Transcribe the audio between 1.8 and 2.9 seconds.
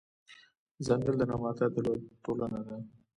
لويه ټولنه ده